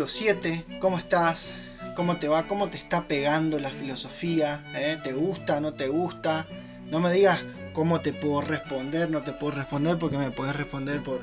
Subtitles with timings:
[0.00, 1.52] Capítulo 7, ¿cómo estás?
[1.94, 2.46] ¿Cómo te va?
[2.46, 4.64] ¿Cómo te está pegando la filosofía?
[4.74, 4.96] ¿Eh?
[5.04, 5.60] ¿Te gusta?
[5.60, 6.46] ¿No te gusta?
[6.90, 7.40] No me digas
[7.74, 11.20] cómo te puedo responder, no te puedo responder porque me puedes responder por,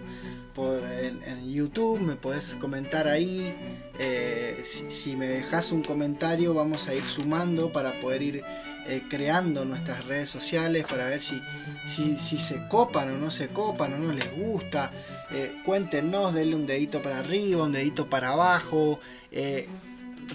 [0.53, 3.51] por en, YouTube, me puedes comentar ahí.
[3.97, 8.43] Eh, si, me dejas un comentario vamos a ir sumando para poder ir
[8.87, 11.41] eh, creando nuestras redes sociales para ver si,
[11.87, 14.91] si, si, se copan o no se copan o no les gusta.
[15.31, 18.99] Eh, cuéntenos, denle un dedito para arriba, un dedito para abajo.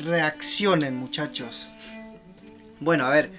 [0.05, 1.69] reaccionen muchachos.
[2.81, 3.31] Bueno, a ver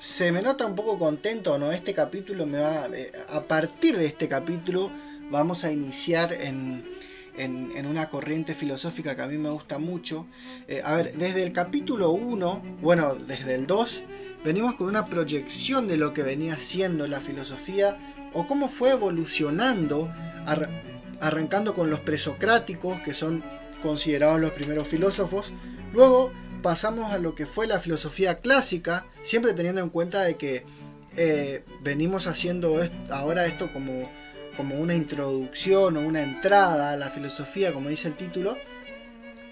[0.00, 1.70] se me nota un poco contento, ¿no?
[1.70, 2.88] Este capítulo me va.
[2.92, 4.90] Eh, a partir de este capítulo
[5.30, 6.88] vamos a iniciar en,
[7.36, 10.26] en, una corriente filosófica que a mí me gusta mucho.
[10.68, 14.02] Eh, a ver, desde el capítulo 1, bueno, desde el 2,
[14.42, 17.98] venimos con una proyección de lo que venía siendo la filosofía
[18.32, 20.12] o cómo fue evolucionando,
[21.20, 23.42] arrancando con los presocráticos, que son
[23.82, 25.52] considerados los primeros filósofos.
[25.92, 30.64] Luego pasamos a lo que fue la filosofía clásica, siempre teniendo en cuenta de que
[31.16, 32.76] eh, venimos haciendo
[33.10, 34.10] ahora esto como,
[34.56, 38.56] como una introducción o una entrada a la filosofía, como dice el título.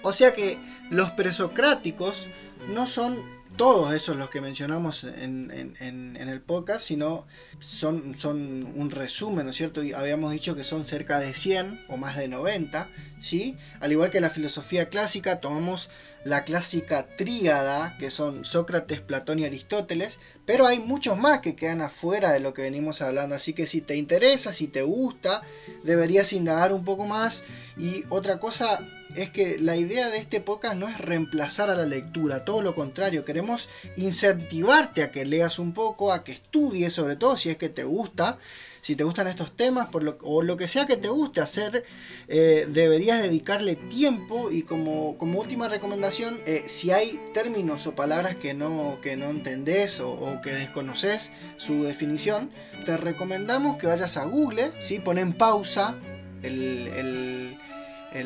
[0.02, 0.58] O sea que
[0.90, 2.28] los presocráticos
[2.68, 7.26] no son todos esos los que mencionamos en, el podcast, sino
[7.60, 9.82] son, son un resumen, ¿no es cierto?
[9.82, 12.88] Y habíamos dicho que son cerca de 100 o más de 90,
[13.20, 13.56] ¿sí?
[13.80, 15.90] Al igual que la filosofía clásica, tomamos
[16.24, 21.80] la clásica tríada, que son Sócrates, Platón y Aristóteles, pero hay muchos más que quedan
[21.80, 25.42] afuera de lo que venimos hablando, así que si te interesa, si te gusta,
[25.84, 27.44] deberías indagar un poco más.
[27.76, 28.86] Y otra cosa
[29.16, 32.74] es que la idea de este podcast no es reemplazar a la lectura, todo lo
[32.74, 37.56] contrario, queremos incentivarte a que leas un poco, a que estudies, sobre todo si es
[37.56, 38.38] que te gusta
[38.82, 41.84] si te gustan estos temas por lo, o lo que sea que te guste hacer,
[42.28, 48.36] eh, deberías dedicarle tiempo y como, como última recomendación, eh, si hay términos o palabras
[48.36, 52.50] que no, que no entendés o, que desconoces su definición,
[52.84, 55.00] te recomendamos que vayas a Google, ¿sí?
[55.00, 55.98] pon en pausa
[56.42, 57.58] el, el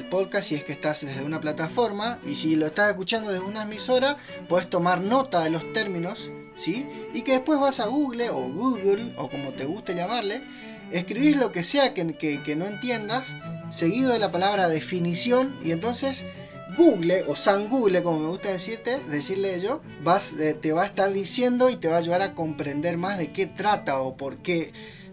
[0.09, 3.63] podcast si es que estás desde una plataforma y si lo estás escuchando desde una
[3.63, 4.17] emisora,
[4.49, 6.31] puedes tomar nota de los términos
[6.67, 10.43] y que después vas a Google o Google o como te guste llamarle,
[10.93, 12.05] escribís lo que sea que,
[12.57, 13.35] no entiendas,
[13.71, 16.25] seguido de la palabra definición y entonces
[16.77, 19.83] Google o San Google, como me gusta decirte, decirle yo,
[20.39, 23.33] eh, te va a estar diciendo y te va a ayudar a comprender más de
[23.33, 24.73] qué trata o por qué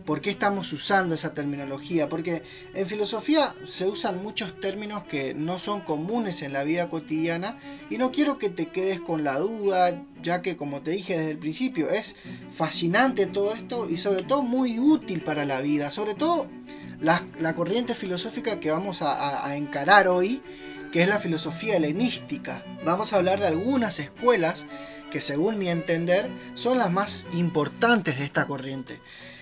[0.10, 2.10] ¿Por qué estamos usando esa terminología?
[2.10, 2.42] Porque
[2.74, 7.60] en filosofía se usan muchos términos que no son comunes en la vida cotidiana
[7.92, 11.30] y no quiero que te quedes con la duda, ya que como te dije desde
[11.30, 12.16] el principio, es
[12.52, 16.48] fascinante todo esto y sobre todo muy útil para la vida, sobre todo
[17.00, 20.42] la, corriente filosófica que vamos a encarar hoy,
[20.92, 22.66] que es la filosofía helenística.
[22.84, 24.66] Vamos a hablar de algunas escuelas
[25.12, 29.00] que según mi entender son las más importantes de esta corriente.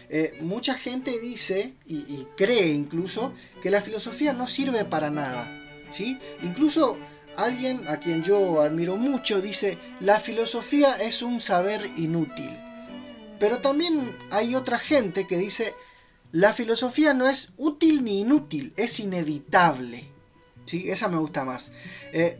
[0.09, 5.50] Eh, mucha gente dice y, cree incluso que la filosofía no sirve para nada.
[5.91, 6.18] ¿sí?
[6.41, 6.97] Incluso
[7.35, 12.50] alguien a quien yo admiro mucho dice, la filosofía es un saber inútil.
[13.40, 15.73] Pero también hay otra gente que dice,
[16.31, 20.09] la filosofía no es útil ni inútil, es inevitable.
[20.66, 20.90] ¿Sí?
[20.90, 21.72] Esa me gusta más.
[22.12, 22.38] Eh,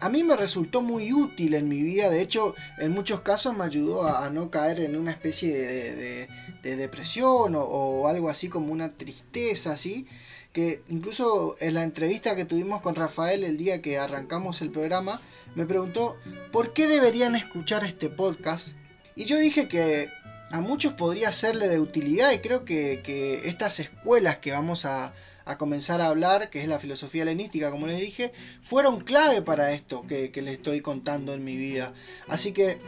[0.00, 3.64] a mí me resultó muy útil en mi vida, de hecho en muchos casos me
[3.64, 6.28] ayudó a, no caer en una especie de,
[6.76, 10.06] depresión o, algo así como una tristeza, así
[10.52, 15.20] que incluso en la entrevista que tuvimos con Rafael el día que arrancamos el programa,
[15.54, 16.16] me preguntó
[16.52, 18.74] por qué deberían escuchar este podcast
[19.16, 20.10] y yo dije que
[20.50, 25.14] a muchos podría serle de utilidad y creo que, que estas escuelas que vamos a,
[25.48, 29.72] a comenzar a hablar, que es la filosofía helenística, como les dije, fueron clave para
[29.72, 31.94] esto que, les estoy contando en mi vida.
[32.28, 32.78] Así que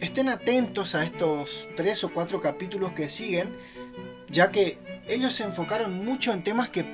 [0.00, 3.56] estén atentos a estos tres o cuatro capítulos que siguen,
[4.30, 4.78] ya que
[5.08, 6.86] ellos se enfocaron mucho en temas que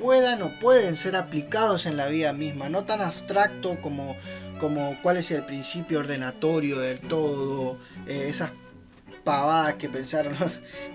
[0.00, 4.16] puedan o pueden ser aplicados en la vida misma, no tan abstracto como,
[4.60, 7.76] como cuál es el principio ordenatorio del todo,
[8.06, 8.52] eh, esas
[9.24, 10.34] pavadas que pensaron,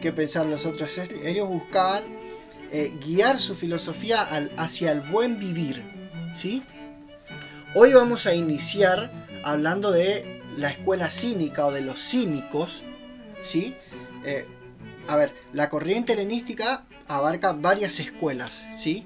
[0.01, 0.97] que pensaron los otros.
[1.23, 2.18] Ellos buscaban
[2.71, 4.21] eh, guiar su filosofía
[4.57, 5.83] hacia el buen vivir.
[6.33, 6.63] ¿sí?
[7.73, 9.09] Hoy vamos a iniciar
[9.43, 12.83] hablando de la escuela cínica o de los cínicos.
[13.41, 13.75] ¿sí?
[14.23, 14.45] Eh,
[15.07, 18.65] a ver, la corriente helenística abarca varias escuelas.
[18.77, 19.05] ¿sí?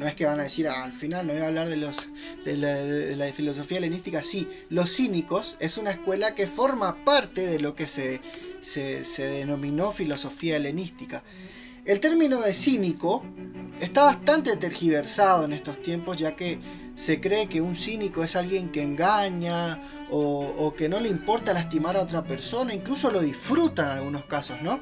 [0.00, 2.08] No es que van a decir ah, al final no voy a hablar de los
[2.44, 4.22] de la, filosofía helenística.
[4.22, 8.20] Sí, los cínicos es una escuela que forma parte de lo que se,
[8.60, 11.22] se, se denominó filosofía helenística.
[11.84, 13.24] El término de cínico
[13.80, 16.58] está bastante tergiversado en estos tiempos, ya que
[16.94, 19.80] se cree que un cínico es alguien que engaña
[20.10, 24.60] o, que no le importa lastimar a otra persona, incluso lo disfruta en algunos casos,
[24.62, 24.80] ¿no?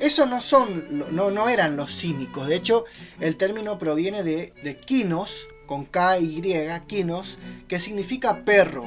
[0.00, 2.48] Esos no son, no, no eran los cínicos.
[2.48, 2.86] De hecho,
[3.20, 6.42] el término proviene de, de kinos, con K y
[6.86, 7.38] kinos,
[7.68, 8.86] que significa perro.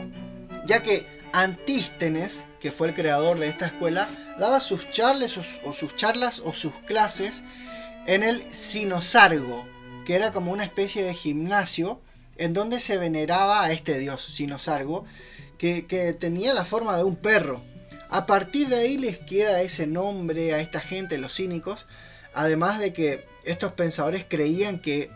[0.65, 4.07] Ya que Antístenes, que fue el creador de esta escuela,
[4.39, 7.43] daba sus charlas o, sus charlas o sus clases
[8.07, 9.65] en el Sinosargo,
[10.05, 12.01] que era como una especie de gimnasio
[12.37, 15.05] en donde se veneraba a este dios Sinosargo,
[15.57, 17.61] que, que tenía la forma de un perro.
[18.09, 21.85] A partir de ahí les queda ese nombre a esta gente, los cínicos,
[22.33, 25.09] además de que estos pensadores creían que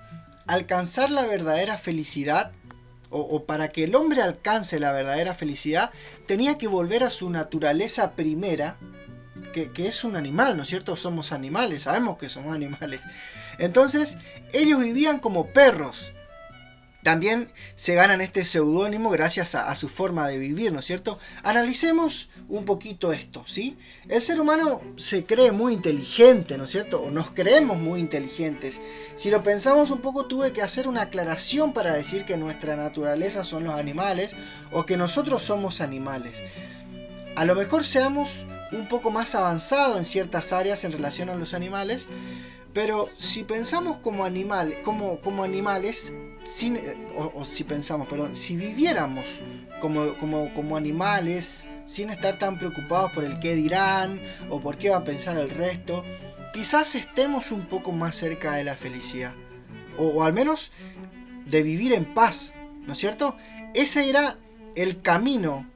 [0.48, 2.52] alcanzar la verdadera felicidad,
[3.12, 5.92] o, para que el hombre alcance la verdadera felicidad,
[6.28, 8.78] tenía que volver a su naturaleza primera,
[9.52, 10.96] que, es un animal, ¿no es cierto?
[10.96, 13.02] Somos animales, sabemos que somos animales.
[13.58, 14.18] Entonces,
[14.54, 16.14] ellos vivían como perros,
[17.04, 21.18] también se ganan este seudónimo gracias a, su forma de vivir, ¿no es cierto?
[21.44, 23.78] Analicemos un poquito esto, ¿sí?
[24.10, 27.02] El ser humano se cree muy inteligente, ¿no es cierto?
[27.02, 28.82] O nos creemos muy inteligentes.
[29.16, 33.46] Si lo pensamos un poco, tuve que hacer una aclaración para decir que nuestra naturaleza
[33.46, 34.36] son los animales
[34.72, 36.36] o que nosotros somos animales.
[37.38, 41.54] A lo mejor seamos un poco más avanzados en ciertas áreas en relación a los
[41.54, 42.08] animales,
[42.74, 46.14] pero si pensamos como, animal, como, como animales,
[47.16, 49.42] o, si pensamos, perdón, si viviéramos
[49.82, 54.90] como, como, como animales, sin estar tan preocupados por el qué dirán o por qué
[54.90, 56.04] va a pensar el resto,
[56.54, 59.34] quizás estemos un poco más cerca de la felicidad.
[59.98, 60.72] O, al menos
[61.46, 62.54] de vivir en paz,
[62.86, 63.36] ¿no es cierto?
[63.74, 64.38] Ese era
[64.76, 65.69] el camino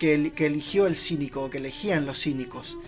[0.00, 2.78] que, eligió el cínico, que elegían los cínicos.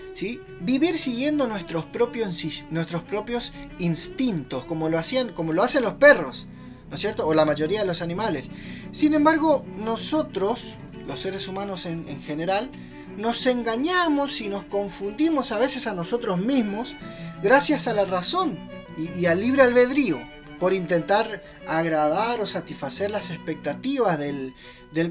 [0.61, 6.47] Vivir siguiendo nuestros propios, nuestros propios instintos, como lo, hacían, como lo hacen los perros,
[6.89, 7.27] ¿no es cierto?
[7.27, 8.49] O la mayoría de los animales.
[8.93, 10.75] Sin embargo, nosotros,
[11.07, 12.71] los seres humanos en, general,
[13.19, 16.97] nos engañamos y nos confundimos a veces a nosotros mismos
[17.43, 18.59] gracias a la razón
[18.97, 20.32] y al libre albedrío
[20.63, 24.55] por intentar agradar o satisfacer las expectativas del,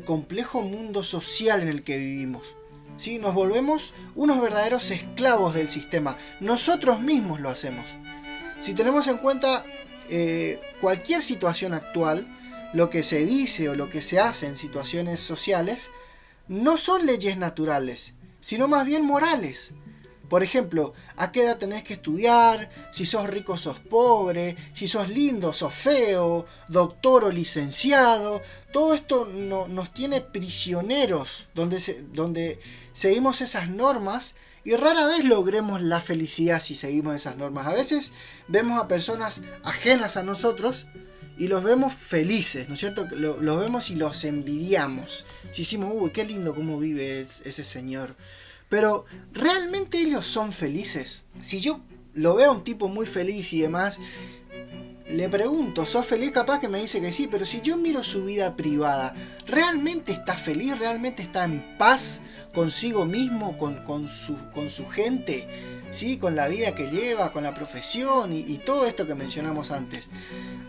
[0.05, 2.55] complejo mundo social en el que vivimos.
[3.19, 6.17] Nos volvemos unos verdaderos esclavos del sistema.
[6.39, 7.85] Nosotros mismos lo hacemos.
[8.59, 9.65] Si tenemos en cuenta
[10.09, 12.33] eh, cualquier situación actual,
[12.71, 15.91] lo que se dice o lo que se hace en situaciones sociales,
[16.47, 19.73] no son leyes naturales, sino más bien morales.
[20.31, 25.09] Por ejemplo, a qué edad tenés que estudiar, si sos rico sos pobre, si sos
[25.09, 28.41] lindo sos feo, doctor o licenciado.
[28.71, 32.61] Todo esto nos tiene prisioneros, donde, donde
[32.93, 37.67] seguimos esas normas y rara vez logremos la felicidad si seguimos esas normas.
[37.67, 38.13] A veces
[38.47, 40.87] vemos a personas ajenas a nosotros
[41.37, 43.05] y los vemos felices, ¿no es cierto?
[43.17, 45.25] Los vemos y los envidiamos.
[45.51, 48.15] Si decimos, uy, qué lindo cómo vive ese señor.
[48.71, 51.25] Pero, ¿realmente ellos son felices?
[51.41, 51.81] Si yo
[52.15, 53.99] lo veo a un tipo muy feliz y demás,
[55.07, 56.31] le pregunto, ¿sos feliz?
[56.31, 59.13] Capaz que me dice que sí, pero si yo miro su vida privada,
[59.45, 60.79] ¿realmente está feliz?
[60.79, 62.21] ¿Realmente está en paz?
[62.53, 65.47] consigo mismo, con, su, con su gente,
[65.91, 66.17] ¿sí?
[66.17, 70.09] con la vida que lleva, con la profesión y, todo esto que mencionamos antes.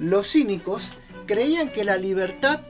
[0.01, 0.91] Los cínicos
[1.27, 2.61] creían que la libertad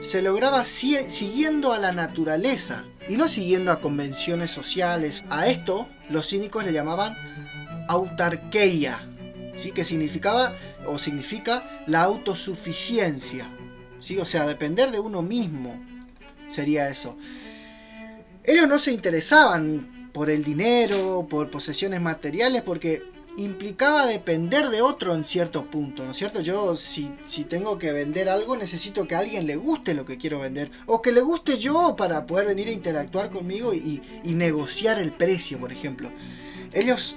[0.00, 5.24] se lograba siguiendo a la naturaleza y no siguiendo a convenciones sociales.
[5.30, 7.16] A esto los cínicos le llamaban
[7.88, 9.04] autarquía,
[9.56, 9.72] ¿sí?
[9.72, 10.54] que significaba
[10.86, 13.50] o significa la autosuficiencia,
[13.98, 14.16] ¿sí?
[14.18, 15.82] o sea, depender de uno mismo
[16.46, 17.16] sería eso.
[18.44, 23.02] Ellos no se interesaban por el dinero, por posesiones materiales, porque
[23.36, 26.40] implicaba depender de otro en cierto punto, ¿no es cierto?
[26.40, 30.18] Yo si, si, tengo que vender algo necesito que a alguien le guste lo que
[30.18, 34.98] quiero vender o que le guste yo para poder venir a interactuar conmigo y, negociar
[34.98, 36.10] el precio, por ejemplo.
[36.72, 37.16] Ellos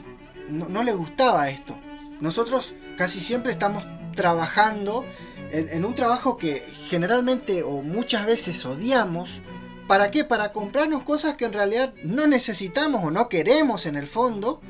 [0.50, 1.78] no, no, les gustaba esto.
[2.20, 5.06] Nosotros casi siempre estamos trabajando
[5.52, 9.42] en un trabajo que generalmente o muchas veces odiamos
[9.88, 10.24] ¿Para qué?
[10.24, 14.62] Para comprarnos cosas que en realidad no necesitamos o no queremos en el fondo,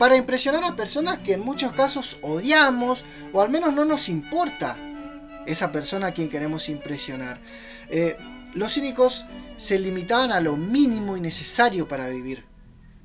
[0.00, 3.04] para impresionar a personas que en muchos casos odiamos
[3.34, 4.78] o al menos no nos importa
[5.44, 7.38] esa persona a quien queremos impresionar.
[7.90, 8.16] Eh,
[8.54, 9.26] los cínicos
[9.56, 12.46] se limitaban a lo mínimo y necesario para vivir.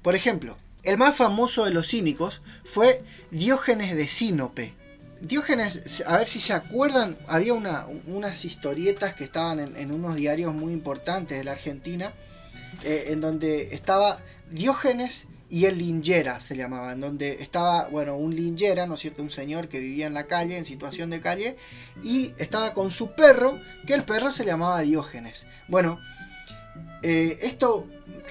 [0.02, 4.74] Por ejemplo, el más famoso de los cínicos fue Diógenes de Sinope.
[5.20, 10.72] Diógenes, a ver si se acuerdan, había unas historietas que estaban en, unos diarios muy
[10.72, 12.14] importantes de la Argentina,
[12.86, 18.88] eh, en donde estaba Diógenes y el lingera se llamaban, donde estaba, bueno, un lingera,
[18.88, 19.22] ¿no es cierto?
[19.22, 21.56] Un señor que vivía en la calle, en situación de calle,
[22.04, 25.46] y estaba con su perro, que el perro se llamaba Diógenes.
[25.68, 26.00] Bueno,
[27.04, 27.88] eh, esto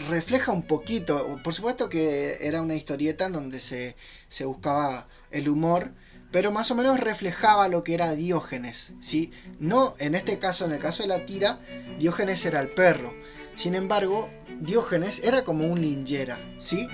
[0.09, 3.95] refleja un poquito, por supuesto que era una historieta en donde se,
[4.29, 5.93] se buscaba el humor,
[6.33, 9.31] pero más o menos reflejaba lo que era Diógenes, ¿sí?
[9.61, 11.61] No, en este caso, en el caso de la tira,
[11.97, 13.15] Diógenes era el perro.
[13.55, 14.29] Sin embargo,
[14.61, 16.89] Diógenes era como un lingera, ¿sí?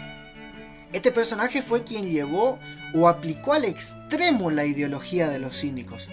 [0.93, 2.59] Este personaje fue quien llevó
[2.95, 6.09] o aplicó al extremo la ideología de los cínicos.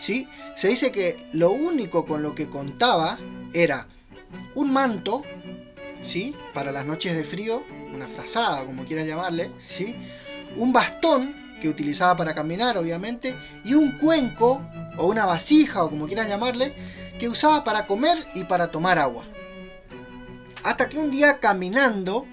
[0.00, 0.28] ¿Sí?
[0.56, 3.18] Se dice que lo único con lo que contaba
[3.52, 3.86] era
[4.54, 5.22] un manto,
[6.02, 6.34] ¿sí?
[6.54, 7.62] Para las noches de frío,
[7.92, 9.94] una frazada, como quieras llamarle, ¿sí?
[10.56, 14.62] Un bastón que utilizaba para caminar, obviamente, y un cuenco
[14.96, 16.74] o una vasija, o como quieras llamarle,
[17.18, 19.24] que usaba para comer y para tomar agua.
[20.62, 22.26] Hasta que un día caminando,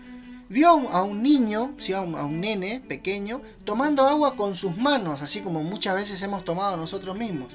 [0.50, 1.94] vio a un niño, ¿sí?
[1.94, 6.78] a, un, nene pequeño, tomando agua con sus manos, así como muchas veces hemos tomado
[6.78, 7.50] nosotros mismos.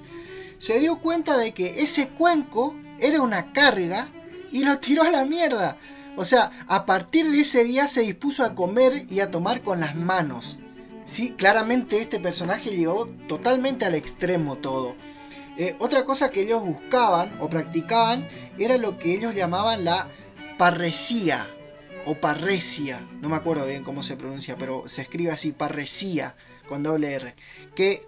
[0.59, 4.09] Se dio cuenta de que ese cuenco era una carga
[4.53, 5.77] y lo tiró a la mierda.
[6.17, 9.81] O sea, a partir de ese día se dispuso a comer y a tomar con
[9.81, 10.59] las manos.
[11.05, 14.95] Sí, claramente este personaje llevó totalmente al extremo todo.
[15.59, 20.09] Eh, otra cosa que ellos buscaban o practicaban era lo que ellos llamaban la
[20.59, 21.49] parresía
[22.07, 26.35] o parresia, no me acuerdo bien cómo se pronuncia, pero se escribe así, parresía
[26.69, 27.35] con doble R,
[27.75, 28.07] que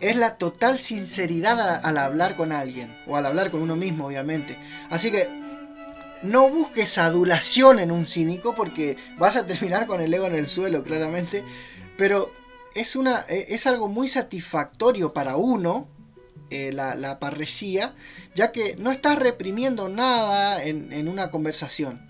[0.00, 4.58] es la total sinceridad al hablar con alguien, o al hablar con uno mismo, obviamente.
[4.90, 5.28] Así que
[6.22, 10.46] no busques adulación en un cínico porque vas a terminar con el ego en el
[10.46, 11.44] suelo, claramente,
[11.96, 12.32] pero
[12.74, 15.88] es, una, e, es algo muy satisfactorio para uno,
[16.50, 17.94] eh, la, parresía,
[18.34, 22.07] ya que no estás reprimiendo nada en, en una conversación.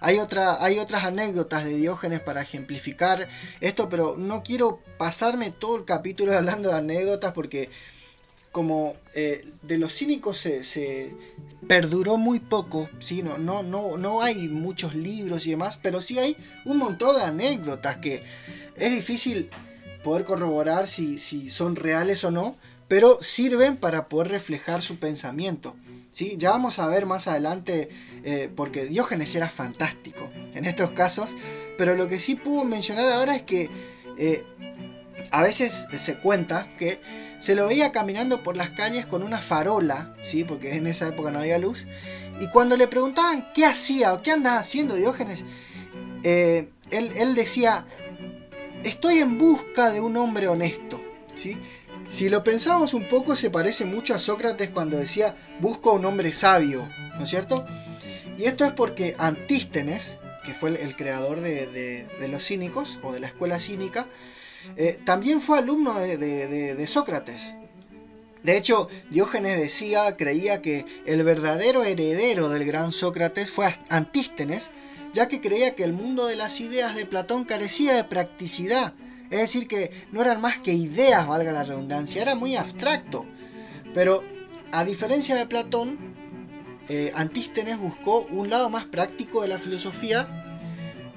[0.00, 3.28] Hay, otra, hay otras anécdotas de Diógenes para ejemplificar
[3.60, 7.70] esto, pero no quiero pasarme todo el capítulo hablando de anécdotas porque
[8.56, 11.14] como eh, de los cínicos se,
[11.68, 12.88] perduró muy poco,
[13.38, 18.24] no, hay muchos libros y demás, pero sí hay un montón de anécdotas que
[18.76, 19.50] es difícil
[20.02, 21.18] poder corroborar si,
[21.50, 22.56] son reales o no,
[22.88, 25.76] pero sirven para poder reflejar su pensamiento.
[26.38, 27.90] Ya vamos a ver más adelante,
[28.28, 31.30] eh, porque Diógenes era fantástico en estos casos,
[31.78, 33.70] pero lo que sí puedo mencionar ahora es que
[34.18, 34.44] eh,
[35.30, 37.00] a veces se cuenta que
[37.38, 40.42] se lo veía caminando por las calles con una farola, ¿sí?
[40.42, 41.86] porque en esa época no había luz,
[42.40, 45.44] y cuando le preguntaban qué hacía o qué andaba haciendo Diógenes,
[46.24, 47.86] eh, él, decía,
[48.82, 51.00] estoy en busca de un hombre honesto.
[51.36, 51.58] ¿sí?
[52.08, 56.04] Si lo pensamos un poco, se parece mucho a Sócrates cuando decía, busco a un
[56.04, 57.64] hombre sabio, ¿no es cierto?
[58.38, 63.28] Y esto es porque Antístenes, que fue el, creador de, los cínicos, o de la
[63.28, 64.06] escuela cínica,
[64.76, 67.54] eh, también fue alumno de, Sócrates.
[68.42, 74.70] De hecho, Diógenes decía, creía que el verdadero heredero del gran Sócrates fue Antístenes,
[75.12, 78.94] ya que creía que el mundo de las ideas de Platón carecía de practicidad
[79.30, 83.26] es decir, que no eran más que ideas, valga la redundancia, era muy abstracto.
[83.94, 84.22] Pero
[84.72, 86.05] a diferencia de Platón,
[86.88, 90.28] eh, Antístenes buscó un lado más práctico de la filosofía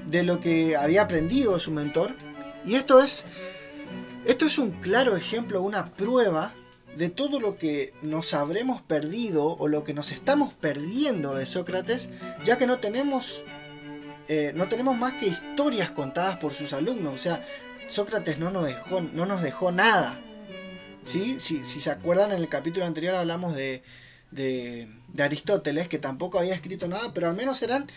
[0.08, 2.16] de lo que había aprendido su mentor.
[2.66, 3.26] Y esto es,
[4.26, 6.54] esto es un claro ejemplo, una prueba
[6.96, 12.10] de todo lo que nos habremos perdido o lo que nos estamos perdiendo de Sócrates,
[12.44, 13.44] ya que no tenemos,
[14.28, 17.14] eh, no tenemos más que historias contadas por sus alumnos.
[17.14, 17.46] O sea,
[17.88, 20.20] Sócrates no nos dejó, no nos dejó nada.
[21.06, 21.40] ¿Sí?
[21.40, 23.82] Si, se acuerdan, en el capítulo anterior hablamos de,
[24.32, 27.92] de, Aristóteles, que tampoco había escrito nada, pero al menos eran,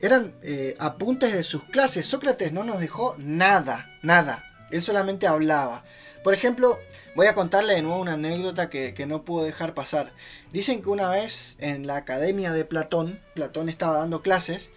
[0.00, 2.06] eran eh, apuntes de sus clases.
[2.06, 4.44] Sócrates no nos dejó nada, nada.
[4.70, 5.84] Él solamente hablaba.
[6.22, 6.78] Por ejemplo,
[7.16, 10.12] voy a contarle de nuevo una anécdota que, que, no puedo dejar pasar.
[10.52, 14.70] Dicen que una vez en la academia de Platón, Platón estaba dando clases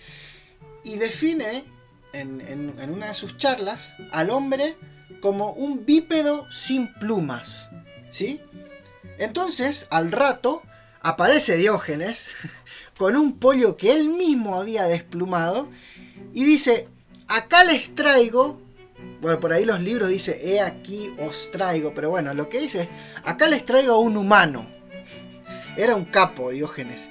[0.84, 1.66] y define
[2.14, 4.76] en, una de sus charlas al hombre
[5.22, 7.70] como un bípedo sin plumas.
[8.12, 8.42] ¿Sí?
[9.18, 10.62] Entonces, al rato,
[11.04, 12.30] aparece Diógenes
[12.98, 15.70] con un pollo que él mismo había desplumado
[16.34, 16.88] y dice,
[17.28, 18.60] acá les traigo,
[19.22, 22.84] bueno, por ahí los libros dice, he aquí os traigo, pero bueno, lo que dice
[22.84, 22.90] es,
[23.24, 24.68] acá les traigo a un humano.
[25.76, 27.10] Era un capo, Diógenes.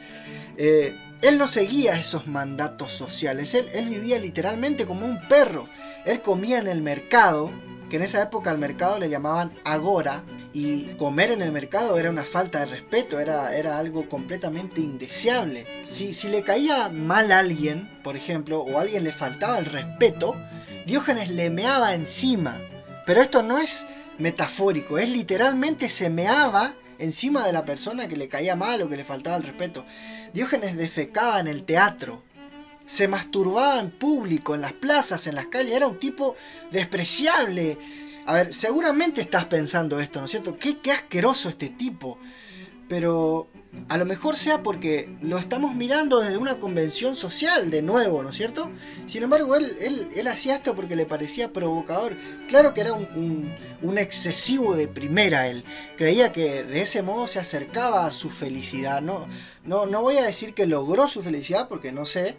[0.57, 5.69] Eh, él no seguía esos mandatos sociales, él, él vivía literalmente como un perro.
[6.05, 7.53] Él comía en el mercado,
[7.91, 12.11] que en esa época al mercado le llamaban agora, y comer en el mercado era
[12.11, 15.67] una falta de respeto, era, era algo completamente indeseable.
[15.85, 19.67] Si, si le caía mal a alguien, por ejemplo, o a alguien le faltaba el
[19.67, 20.37] respeto,
[20.87, 22.61] Diógenes le meaba encima.
[23.07, 23.87] Pero esto no es
[24.19, 28.97] metafórico, es literalmente se meaba encima de la persona que le caía mal o que
[28.97, 29.85] le faltaba el respeto.
[30.33, 32.23] Diógenes defecaba en el teatro,
[32.87, 36.37] se masturbaba en público, en las plazas, en las calles, era un tipo
[36.71, 37.79] despreciable.
[38.27, 40.57] A ver, seguramente estás pensando esto, ¿no es cierto?
[40.57, 42.19] Qué, qué asqueroso este tipo.
[42.89, 43.49] Pero
[43.89, 48.29] a lo mejor sea porque lo estamos mirando desde una convención social de nuevo, ¿no
[48.29, 48.71] es cierto?
[49.07, 52.15] Sin embargo, él, él, hacía esto porque le parecía provocador.
[52.49, 55.65] Claro que era un, un, excesivo de primera él.
[55.97, 59.01] Creía que de ese modo se acercaba a su felicidad.
[59.01, 59.27] No,
[59.65, 62.37] no, no voy a decir que logró su felicidad porque no sé,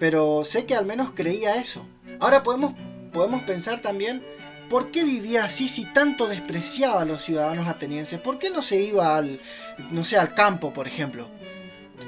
[0.00, 1.86] pero sé que al menos creía eso.
[2.18, 2.74] Ahora podemos,
[3.12, 4.24] podemos pensar también
[4.72, 8.18] ¿Por qué vivía así si tanto despreciaba a los ciudadanos atenienses?
[8.18, 9.38] ¿Por qué no se iba al,
[9.90, 11.28] no sé, al campo, por ejemplo?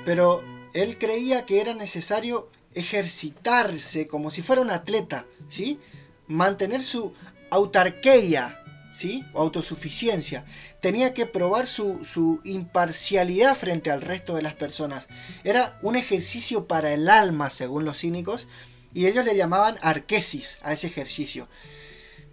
[0.06, 0.42] Pero
[0.73, 5.78] él creía que era necesario ejercitarse como si fuera un atleta, ¿sí?
[6.26, 7.12] Mantener su
[7.50, 9.26] autarquía, ¿sí?
[9.35, 10.47] O autosuficiencia.
[10.80, 15.09] Tenía que probar su, su, imparcialidad frente al resto de las personas.
[15.44, 18.49] Era un ejercicio para el alma, según los cínicos,
[18.94, 21.47] y ellos le llamaban arquesis a ese ejercicio.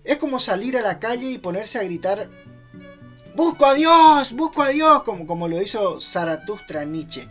[0.03, 2.29] Es como salir a la calle y ponerse a gritar,
[3.34, 4.34] ¡Busco a Dios!
[4.34, 5.03] ¡Busco a Dios!
[5.03, 7.29] Como, como lo hizo Zaratustra Nietzsche.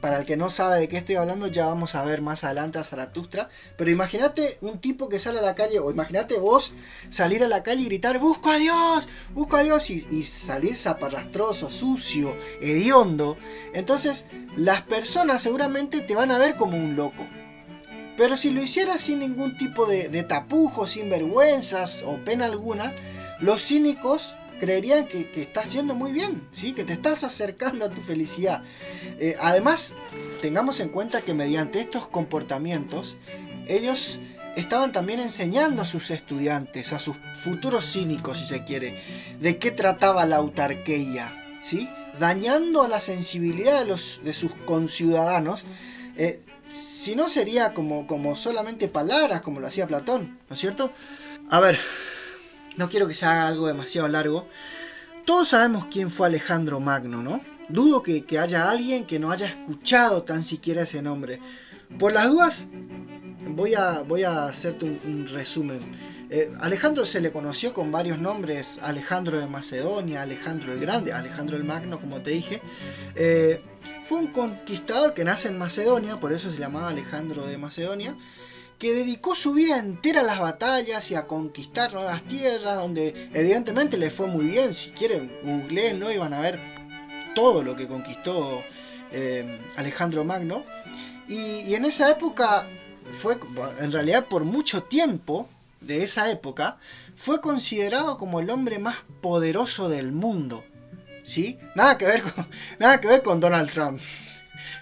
[0.00, 2.78] Para el que no sabe de qué estoy hablando, ya vamos a ver más adelante
[2.78, 3.48] a Zaratustra.
[3.76, 6.72] Pero imagínate un tipo que sale a la calle, o imagínate vos
[7.08, 9.08] salir a la calle y gritar, ¡Busco a Dios!
[9.32, 9.88] ¡Busco a Dios!
[9.88, 13.38] Y, y salir zaparrastroso, sucio, hediondo.
[13.72, 17.26] Entonces, las personas seguramente te van a ver como un loco.
[18.20, 22.94] Pero si lo hicieras sin ningún tipo de, de tapujo, sin vergüenzas o pena alguna,
[23.40, 26.74] los cínicos creerían que, estás yendo muy bien, ¿sí?
[26.74, 28.62] que te estás acercando a tu felicidad.
[29.18, 29.94] Eh, además,
[30.42, 33.16] tengamos en cuenta que mediante estos comportamientos,
[33.66, 34.18] ellos
[34.54, 39.00] estaban también enseñando a sus estudiantes, a sus futuros cínicos, si se quiere,
[39.40, 41.88] de qué trataba la autarquía, ¿sí?
[42.18, 45.64] dañando a la sensibilidad de, los, de sus conciudadanos,
[46.18, 46.42] eh,
[46.74, 50.92] si no sería como, como solamente palabras, como lo hacía Platón, ¿no es cierto?
[51.48, 51.78] A ver,
[52.76, 54.46] no quiero que se haga algo demasiado largo.
[55.24, 57.40] Todos sabemos quién fue Alejandro Magno, ¿no?
[57.68, 61.40] Dudo que, haya alguien que no haya escuchado tan siquiera ese nombre.
[61.98, 62.68] Por las dudas,
[63.48, 65.80] voy a, voy a hacerte un, resumen.
[66.30, 71.56] Eh, Alejandro se le conoció con varios nombres, Alejandro de Macedonia, Alejandro el Grande, Alejandro
[71.56, 72.60] el Magno, como te dije.
[73.14, 73.62] Eh,
[74.10, 78.16] fue un conquistador que nace en Macedonia, por eso se llamaba Alejandro de Macedonia,
[78.76, 83.98] que dedicó su vida entera a las batallas y a conquistar nuevas tierras, donde evidentemente
[83.98, 84.74] le fue muy bien.
[84.74, 86.58] Si quieren, googleenlo y van a ver
[87.36, 88.64] todo lo que conquistó
[89.12, 90.64] eh, Alejandro Magno.
[91.28, 92.68] Y, en esa época
[93.16, 93.38] fue,
[93.78, 95.48] en realidad por mucho tiempo
[95.80, 96.78] de esa época,
[97.14, 100.64] fue considerado como el hombre más poderoso del mundo.
[101.24, 101.58] ¿Sí?
[101.74, 102.46] Nada que ver con,
[102.78, 104.00] nada que ver con Donald Trump.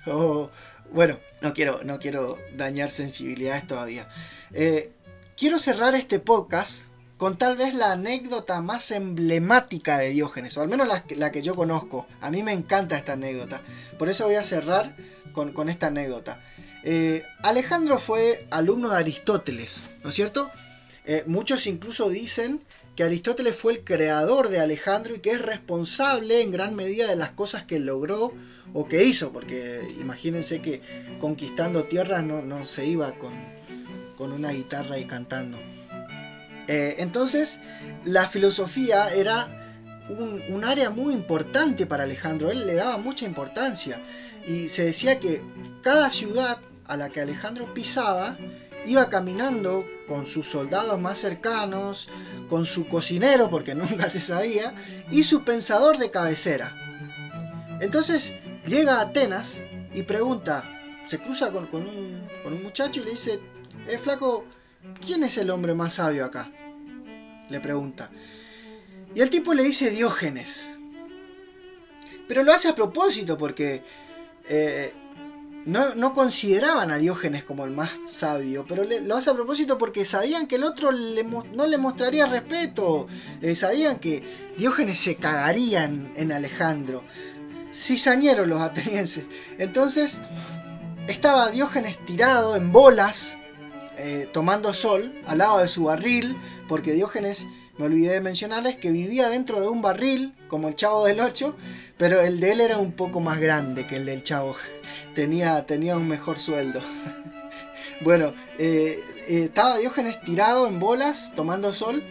[0.92, 4.08] bueno, no quiero, no quiero dañar sensibilidades todavía.
[4.52, 4.92] Eh,
[5.36, 6.82] quiero cerrar este podcast
[7.16, 11.54] con tal vez la anécdota más emblemática de Diógenes, o al menos la, que yo
[11.54, 12.06] conozco.
[12.20, 13.60] A mí me encanta esta anécdota.
[13.98, 14.96] Por eso voy a cerrar
[15.32, 16.40] con, esta anécdota.
[16.84, 20.50] Eh, Alejandro fue alumno de Aristóteles, ¿no es cierto?
[21.04, 22.62] Eh, muchos incluso dicen
[22.98, 27.14] que Aristóteles fue el creador de Alejandro y que es responsable en gran medida de
[27.14, 28.34] las cosas que logró
[28.74, 30.82] o que hizo, porque imagínense que
[31.20, 35.58] conquistando tierras no, se iba con, una guitarra y cantando.
[36.66, 37.60] Eh, entonces,
[38.04, 39.46] la filosofía era
[40.08, 44.02] un, área muy importante para Alejandro, él le daba mucha importancia
[44.44, 45.40] y se decía que
[45.82, 48.36] cada ciudad a la que Alejandro pisaba
[48.84, 52.08] iba caminando con sus soldados más cercanos,
[52.48, 54.74] con su cocinero, porque nunca se sabía,
[55.10, 56.74] y su pensador de cabecera.
[57.80, 58.34] Entonces
[58.66, 59.60] llega a Atenas
[59.94, 60.64] y pregunta,
[61.06, 63.40] se cruza con, un, muchacho y le dice,
[63.86, 64.46] eh, flaco,
[65.04, 66.50] ¿quién es el hombre más sabio acá?
[67.50, 68.10] Le pregunta.
[69.14, 70.68] Y el tipo le dice Diógenes.
[72.26, 73.82] Pero lo hace a propósito porque
[74.48, 74.92] eh,
[75.68, 80.46] no, consideraban a Diógenes como el más sabio, pero lo hace a propósito porque sabían
[80.46, 83.06] que el otro no le mostraría respeto,
[83.42, 84.22] eh, sabían que
[84.56, 87.04] Diógenes se cagaría en, Alejandro.
[87.72, 89.26] Cizañeros los atenienses.
[89.58, 90.20] Entonces
[91.06, 93.36] estaba Diógenes tirado en bolas,
[93.98, 97.46] eh, tomando sol, al lado de su barril, porque Diógenes
[97.78, 101.56] me olvidé de mencionarles que vivía dentro de un barril, como el chavo del 8,
[101.96, 104.56] pero el de él era un poco más grande que el del chavo.
[105.14, 106.80] Tenía, un mejor sueldo.
[108.00, 112.02] bueno, eh, eh, estaba Diógenes tirado en bolas, tomando sol,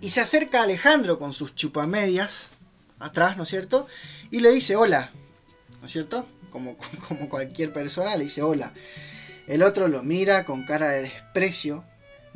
[0.00, 2.50] y se acerca Alejandro con sus chupamedias,
[3.00, 3.88] atrás, ¿no es cierto?
[4.30, 5.10] Y le dice hola,
[5.80, 6.26] ¿no es cierto?
[6.50, 6.76] Como,
[7.08, 8.72] como cualquier persona le dice hola.
[9.48, 11.84] El otro lo mira con cara de desprecio,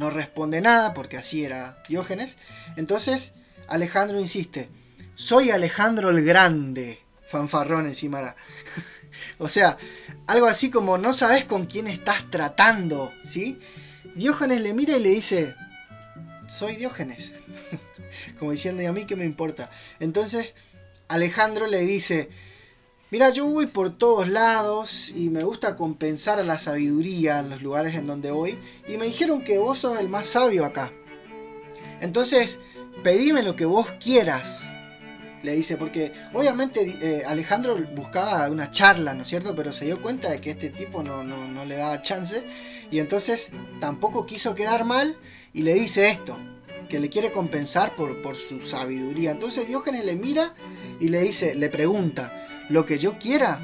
[0.01, 2.39] no responde nada porque así era Diógenes.
[2.77, 3.35] Entonces
[3.69, 4.71] Alejandro insiste,
[5.15, 8.35] soy Alejandro el Grande, fanfarrón encima.
[9.39, 9.77] o sea,
[10.27, 13.61] algo así como no sabes con quién estás tratando, ¿sí?
[14.15, 15.55] Diógenes le mira y le dice,
[16.49, 17.35] soy Diógenes.
[18.39, 19.71] como diciendo, ¿y a mí qué me importa?
[20.01, 20.55] Entonces
[21.09, 22.31] Alejandro le dice,
[23.11, 27.61] Mira, yo voy por todos lados y me gusta compensar a la sabiduría en los
[27.61, 28.57] lugares en donde voy.
[28.87, 30.93] Y me dijeron que vos sos el más sabio acá.
[32.01, 32.61] Entonces,
[33.03, 34.63] pedime lo que vos quieras.
[35.43, 39.57] Le dice, porque obviamente eh, Alejandro buscaba una charla, ¿no es cierto?
[39.57, 42.45] Pero se dio cuenta de que este tipo no, no le daba chance.
[42.93, 45.17] Y entonces tampoco quiso quedar mal
[45.53, 46.39] y le dice esto,
[46.89, 49.33] que le quiere compensar por, por su sabiduría.
[49.33, 50.55] Entonces Diógenes le mira
[51.01, 53.61] y le dice, le pregunta, lo que yo quiera.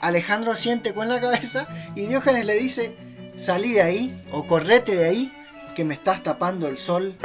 [0.00, 2.96] Alejandro asiente con la cabeza y Diógenes le dice,
[3.36, 5.32] salí de ahí o correte de ahí,
[5.74, 7.16] que me estás tapando el sol.